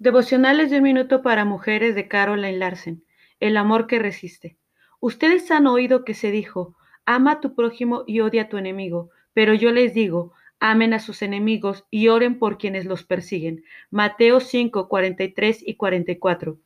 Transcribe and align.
Devocionales 0.00 0.70
de 0.70 0.78
un 0.78 0.84
minuto 0.84 1.20
para 1.20 1.44
mujeres 1.44 1.94
de 1.94 2.08
Caroline 2.08 2.56
Larsen. 2.56 3.04
El 3.38 3.58
amor 3.58 3.86
que 3.86 3.98
resiste. 3.98 4.56
Ustedes 4.98 5.50
han 5.50 5.66
oído 5.66 6.06
que 6.06 6.14
se 6.14 6.30
dijo, 6.30 6.74
ama 7.04 7.32
a 7.32 7.40
tu 7.40 7.54
prójimo 7.54 8.04
y 8.06 8.20
odia 8.20 8.44
a 8.44 8.48
tu 8.48 8.56
enemigo, 8.56 9.10
pero 9.34 9.52
yo 9.52 9.72
les 9.72 9.92
digo, 9.92 10.32
amen 10.58 10.94
a 10.94 11.00
sus 11.00 11.20
enemigos 11.20 11.84
y 11.90 12.08
oren 12.08 12.38
por 12.38 12.56
quienes 12.56 12.86
los 12.86 13.04
persiguen. 13.04 13.62
Mateo 13.90 14.40
5, 14.40 14.88
43 14.88 15.68
y 15.68 15.74
44. 15.74 16.58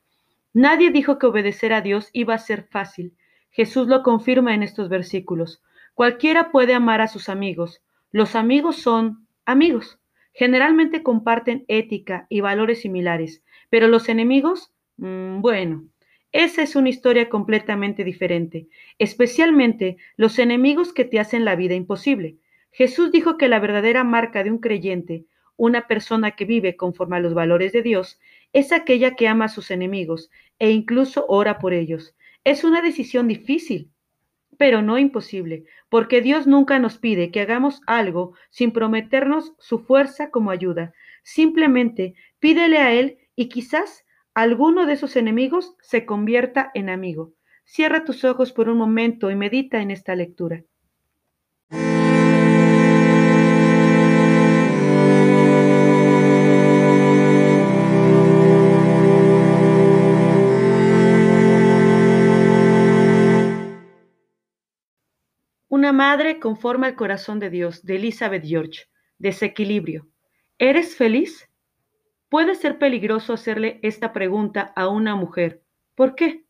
Nadie 0.53 0.93
dijo 0.93 1.19
que 1.19 1.27
obedecer 1.27 1.73
a 1.73 1.81
Dios 1.81 2.11
iba 2.13 2.35
a 2.35 2.39
ser 2.39 2.69
fácil. 2.71 3.17
Jesús 3.51 3.89
lo 3.89 4.05
confirma 4.05 4.55
en 4.55 4.63
estos 4.63 4.89
versículos. 4.89 5.61
Cualquiera 5.95 6.53
puede 6.53 6.73
amar 6.73 7.01
a 7.01 7.09
sus 7.09 7.29
amigos. 7.29 7.83
Los 8.13 8.37
amigos 8.37 8.77
son 8.77 9.27
amigos. 9.45 9.99
Generalmente 10.35 11.05
comparten 11.05 11.65
ética 11.69 12.27
y 12.29 12.41
valores 12.41 12.81
similares, 12.81 13.45
pero 13.71 13.87
los 13.87 14.09
enemigos, 14.09 14.75
mm, 14.97 15.41
bueno, 15.41 15.89
esa 16.33 16.63
es 16.63 16.75
una 16.75 16.89
historia 16.89 17.29
completamente 17.29 18.03
diferente, 18.03 18.67
especialmente 18.99 19.97
los 20.17 20.41
enemigos 20.41 20.93
que 20.93 21.05
te 21.05 21.21
hacen 21.21 21.45
la 21.45 21.55
vida 21.55 21.75
imposible. 21.75 22.39
Jesús 22.73 23.13
dijo 23.13 23.39
que 23.39 23.47
la 23.47 23.61
verdadera 23.61 24.03
marca 24.03 24.43
de 24.43 24.51
un 24.51 24.59
creyente, 24.59 25.27
una 25.57 25.87
persona 25.87 26.33
que 26.33 26.45
vive 26.45 26.77
conforme 26.77 27.17
a 27.17 27.21
los 27.21 27.33
valores 27.33 27.73
de 27.73 27.83
Dios, 27.83 28.19
es 28.53 28.73
aquella 28.73 29.15
que 29.15 29.29
ama 29.29 29.45
a 29.45 29.49
sus 29.49 29.71
enemigos 29.71 30.29
e 30.59 30.73
incluso 30.73 31.25
ora 31.29 31.61
por 31.61 31.73
ellos. 31.73 32.17
Es 32.43 32.65
una 32.65 32.83
decisión 32.83 33.29
difícil, 33.29 33.93
pero 34.59 34.83
no 34.83 34.99
imposible, 34.99 35.65
porque 35.89 36.21
Dios 36.21 36.47
nunca 36.47 36.79
nos 36.79 36.99
pide 36.99 37.31
que 37.31 37.41
hagamos 37.41 37.81
algo 37.87 38.35
sin 38.51 38.73
prometernos 38.73 39.55
su 39.59 39.81
fuerza 39.81 40.31
como 40.31 40.51
ayuda. 40.51 40.93
Simplemente 41.23 42.15
pídele 42.39 42.79
a 42.79 42.93
Él 42.93 43.19
y 43.37 43.49
quizás 43.49 44.05
alguno 44.35 44.87
de 44.87 44.97
sus 44.97 45.17
enemigos 45.17 45.77
se 45.81 46.05
convierta 46.05 46.71
en 46.75 46.91
amigo. 46.91 47.33
Cierra 47.65 48.05
tus 48.05 48.25
ojos 48.25 48.53
por 48.53 48.69
un 48.69 48.79
momento 48.79 49.31
y 49.31 49.37
medita 49.37 49.81
en 49.81 49.91
esta 49.91 50.15
lectura. 50.15 50.65
Una 65.85 65.93
madre 65.93 66.41
conforme 66.41 66.87
al 66.87 66.95
corazón 66.95 67.39
de 67.41 67.51
Dios, 67.51 67.85
de 67.85 67.97
Elizabeth 67.97 68.43
George. 68.43 68.85
Desequilibrio. 69.19 70.09
¿Eres 70.59 70.97
feliz? 70.97 71.51
Puede 72.31 72.55
ser 72.55 72.79
peligroso 72.79 73.35
hacerle 73.35 73.81
esta 73.83 74.15
pregunta 74.15 74.73
a 74.77 74.89
una 74.89 75.15
mujer. 75.15 75.63
¿Por 75.95 76.15
qué? 76.15 76.47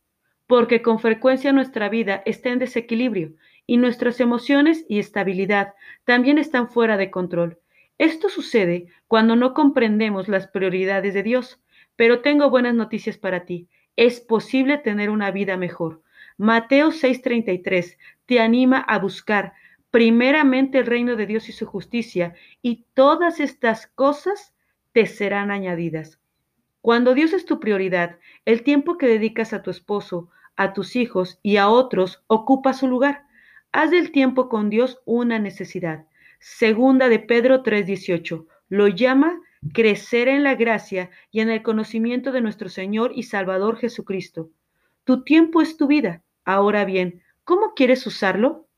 Porque 0.46 0.82
con 0.82 1.00
frecuencia 1.00 1.52
nuestra 1.52 1.88
vida 1.88 2.22
está 2.26 2.50
en 2.50 2.60
desequilibrio 2.60 3.34
y 3.66 3.76
nuestras 3.76 4.20
emociones 4.20 4.86
y 4.88 5.00
estabilidad 5.00 5.74
también 6.04 6.38
están 6.38 6.70
fuera 6.70 6.96
de 6.96 7.10
control. 7.10 7.58
Esto 7.98 8.28
sucede 8.28 8.86
cuando 9.08 9.34
no 9.34 9.52
comprendemos 9.52 10.28
las 10.28 10.46
prioridades 10.46 11.12
de 11.12 11.24
Dios. 11.24 11.60
Pero 11.96 12.20
tengo 12.20 12.50
buenas 12.50 12.76
noticias 12.76 13.18
para 13.18 13.44
ti. 13.44 13.68
Es 13.96 14.20
posible 14.20 14.78
tener 14.78 15.10
una 15.10 15.32
vida 15.32 15.56
mejor. 15.56 16.03
Mateo 16.36 16.90
6:33 16.90 17.96
te 18.26 18.40
anima 18.40 18.78
a 18.78 18.98
buscar 18.98 19.52
primeramente 19.90 20.78
el 20.78 20.86
reino 20.86 21.14
de 21.14 21.26
Dios 21.26 21.48
y 21.48 21.52
su 21.52 21.66
justicia, 21.66 22.34
y 22.62 22.84
todas 22.94 23.38
estas 23.38 23.86
cosas 23.86 24.52
te 24.92 25.06
serán 25.06 25.52
añadidas. 25.52 26.18
Cuando 26.80 27.14
Dios 27.14 27.32
es 27.32 27.44
tu 27.44 27.60
prioridad, 27.60 28.18
el 28.44 28.64
tiempo 28.64 28.98
que 28.98 29.06
dedicas 29.06 29.52
a 29.52 29.62
tu 29.62 29.70
esposo, 29.70 30.30
a 30.56 30.72
tus 30.72 30.96
hijos 30.96 31.38
y 31.42 31.56
a 31.56 31.68
otros 31.68 32.24
ocupa 32.26 32.72
su 32.72 32.88
lugar. 32.88 33.26
Haz 33.70 33.92
del 33.92 34.10
tiempo 34.10 34.48
con 34.48 34.70
Dios 34.70 35.00
una 35.04 35.38
necesidad. 35.38 36.06
Segunda 36.40 37.08
de 37.08 37.20
Pedro 37.20 37.62
3:18 37.62 38.46
lo 38.68 38.88
llama 38.88 39.40
crecer 39.72 40.28
en 40.28 40.42
la 40.42 40.56
gracia 40.56 41.10
y 41.30 41.40
en 41.40 41.50
el 41.50 41.62
conocimiento 41.62 42.32
de 42.32 42.40
nuestro 42.40 42.68
Señor 42.68 43.12
y 43.14 43.22
Salvador 43.22 43.76
Jesucristo. 43.76 44.50
Tu 45.04 45.22
tiempo 45.22 45.60
es 45.60 45.76
tu 45.76 45.86
vida. 45.86 46.22
Ahora 46.44 46.84
bien, 46.84 47.22
¿cómo 47.44 47.74
quieres 47.74 48.06
usarlo? 48.06 48.68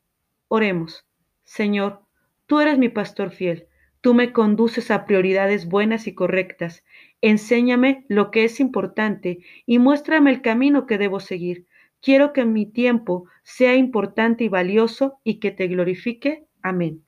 Oremos. 0.49 1.05
Señor, 1.43 2.01
tú 2.45 2.59
eres 2.59 2.77
mi 2.77 2.89
pastor 2.89 3.31
fiel. 3.31 3.67
Tú 4.01 4.13
me 4.13 4.31
conduces 4.31 4.91
a 4.91 5.05
prioridades 5.05 5.67
buenas 5.67 6.05
y 6.05 6.13
correctas. 6.13 6.83
Enséñame 7.21 8.05
lo 8.09 8.29
que 8.31 8.43
es 8.43 8.59
importante 8.59 9.39
y 9.65 9.79
muéstrame 9.79 10.31
el 10.31 10.41
camino 10.41 10.85
que 10.85 10.97
debo 10.97 11.19
seguir. 11.19 11.65
Quiero 12.01 12.33
que 12.33 12.45
mi 12.45 12.65
tiempo 12.65 13.25
sea 13.43 13.75
importante 13.75 14.43
y 14.43 14.49
valioso 14.49 15.19
y 15.23 15.39
que 15.39 15.51
te 15.51 15.67
glorifique. 15.67 16.45
Amén. 16.61 17.06